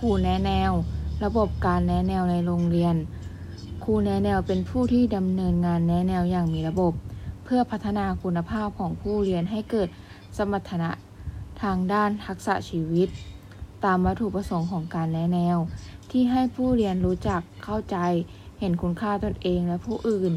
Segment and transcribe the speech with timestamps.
[0.00, 0.72] ครูแนะแนว
[1.24, 2.94] ระบบการแนะแนวในโรงเรียน
[3.84, 6.92] ครูแนะแนวเป็นผู้ที่ดำเนินงานแนะแนวอย่างมีระบบ
[7.44, 9.88] เพื่อพัฒนาคุณภาพของผู้เรียนให้เกิด
[10.36, 10.90] สมรรถนะ
[11.62, 13.08] ทางด้านทักษะชีวิต
[13.84, 15.58] ตามวัตถุประสงค์ของการแนะแนว
[16.10, 17.96] ที่ให้ผู้เรียนรู้จักเข้าใจ
[18.60, 20.32] เห็นคุณค่าตนเองและผู้อื่น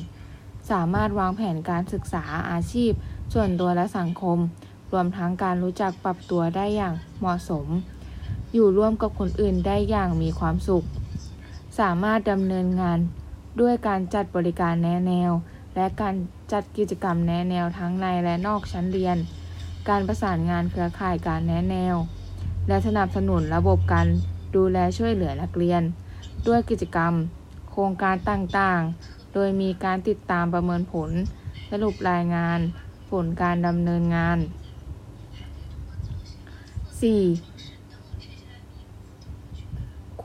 [0.71, 2.91] สามารถวางแผนการศึกษาอาชีพ
[3.33, 4.37] ส่วนตัวและสังคม
[4.91, 7.67] รวมทั้งการรู้จักปรับตัวได้อย่างเหมาะสม
[8.53, 10.85] อยู่ร่วมกับคนอื่นได้อย่างมีความสุข
[11.79, 12.99] สามารถดำเนินงาน
[13.61, 15.31] ด้วยการจัดบริการแนะแนว
[15.75, 16.15] และการ
[16.51, 19.17] จัดกิจกรรมแนะแนวทั้งในและนอกชั้นเรียน
[19.89, 21.95] การประสานงานเครือข่ายการแนะแนว
[22.67, 24.07] และสนับสนุนระบบการ
[24.55, 25.81] ดูแลช่วยเหลือนักเรียน
[26.47, 27.13] ด้วยกิจกรรม
[27.71, 31.09] โครงการต่างๆ โดยมีการติดตามประเมินผล
[31.69, 32.59] สรุปรายงาน
[33.11, 34.37] ผลการดำเนินงาน
[37.03, 37.72] 4.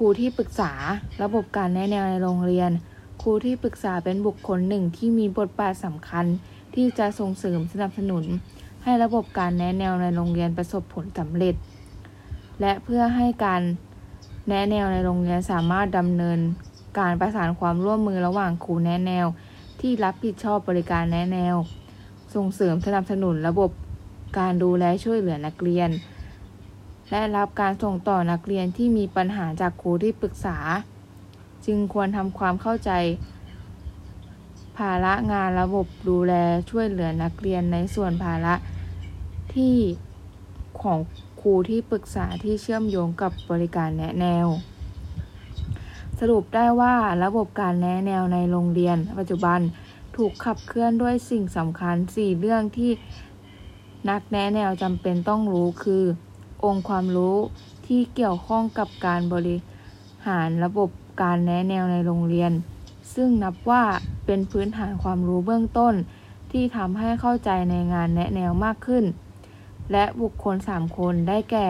[0.01, 0.73] ครูที่ปรึกษา
[1.23, 2.71] ระบบการแนะแนวในโรงเรียน
[3.23, 6.27] ครูที่ปรึกษาเป็นบุคคลหนึ่งที่มีบทบาทสำคัญ
[6.75, 8.25] ที่จะส่งเสริมสนับสนุน
[8.85, 11.55] ให้ระบบการแนะแนวในโรงเรียนประสบผลสำเร็จ
[12.61, 13.63] และเพื่อให้การ
[14.49, 16.39] แนะแนวในโรงเรียนสามารถดำเนิน
[16.99, 19.27] การประสานความร่วมมือระหว่างครูแนะแนว
[19.81, 21.57] ที่รับผิดชอบบริการแนะแนว
[22.35, 23.71] ส่งเสริมสนับสนุนระบบ
[24.39, 25.91] การดูแลช่วยเหลือนักเรียน
[27.11, 30.59] และรับการส่งต่อนักเรียนที่มีปัญหาจากครูที่ปรึกษา
[31.67, 32.91] จึงควรทำความเข้าใจ
[34.77, 36.33] ภาระงานระบบดูแล
[36.71, 38.55] ช่วยเหลือนักเรียนในส่วนภาระ
[39.55, 39.77] ที่
[40.83, 40.99] ของ
[41.41, 44.47] ครูที่ปรึกษาที่เชื่อมโยงกับบริการแนะแนว
[46.19, 49.61] สรุปได้ว่าระบบการแนะแนวในโรงเรียน ปัจจุบัน
[50.17, 52.91] ถูกขับเคลื่อนด้วยสิ่งสำคัญ 4 เรื่องที่
[54.11, 56.05] นักแนะแนวจำเป็นต้องรู้คือ
[56.65, 57.37] องค์ความรู้
[57.87, 59.59] ที่เกี่ยวข้องกับการบริ
[60.27, 60.91] หารระบบ
[61.23, 62.53] การแนะแนวในโรงเรียน
[63.15, 63.83] ซึ่งนับว่า
[64.27, 65.95] เป็นพื้นฐานความรู้เบื้องต้น
[66.53, 69.05] ที่ทำให้เข้าใจในงานแนะแนวมากขึ้น
[69.93, 71.67] และบุคคล 3 คนได้แก่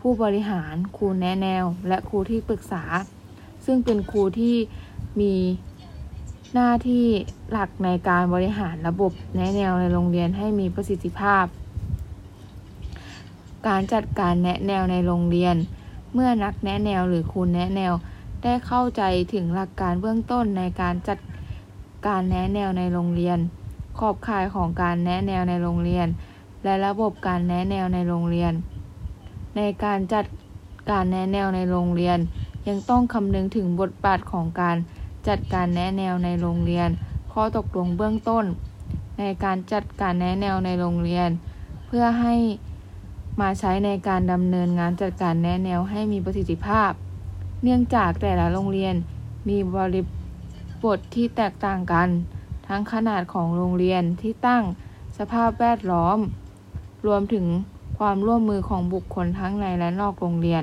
[0.00, 2.82] ผู้บริหารครูแนะแนว และครูที่ปรึกษา
[3.64, 4.56] ซึ่งเป็นครูที่
[5.20, 5.34] มี
[6.54, 7.06] หน้าที่
[7.50, 11.44] หลักในการบริหารระบบแนะแนวในโรงเรียนให้มีประสิทธิภาพ
[13.66, 15.56] การจัดการแนะแนวในโรงเรียน
[16.12, 17.92] เมื่อนักแนะแนวหรือครูแนะแนว
[18.42, 21.18] ได้เข้าใจถึงหลักการเบื้องต้นในการจัด
[22.06, 23.38] การแนะแนวในโรงเรียน
[23.98, 26.08] ขอบข่ายของการแนะแนวในโรงเรียน
[26.64, 28.52] และระบบการแนะแนวในโรงเรียน
[29.56, 30.24] ในการจัด
[30.90, 32.18] การแนะแนวในโรงเรียน
[32.68, 34.76] ยังต้องคำนึงถึงบทบาทของการ
[35.28, 36.88] จัดการแนะแนวในโรงเรียน
[37.32, 38.44] ข้อตกลงเบื้องต้น
[39.18, 41.30] ในการจัดการแนะแนวในโรงเรียน
[41.86, 42.34] เพื่อให้
[43.40, 46.90] มาใช้ในการดำเนินงานจัดการแนะแนวให้มีประสิทธิภาพ
[47.62, 48.94] เนื่องจากแต่ละโรงเรียน
[49.48, 50.02] มีบริ
[50.84, 52.08] บทที่แตกต่างกัน
[52.68, 54.64] ทั้งขนาดของโรงเรียนที่ตั้ง
[55.18, 56.18] สภาพแวดล้อม
[57.06, 57.46] รวมถึง
[57.98, 60.62] ความร่วมมือของบุคคลทั้งในและนอกโรงเรียน